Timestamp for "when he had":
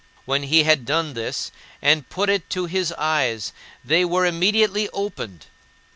0.25-0.83